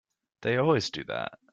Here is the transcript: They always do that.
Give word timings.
They 0.41 0.57
always 0.57 0.89
do 0.89 1.03
that. 1.03 1.37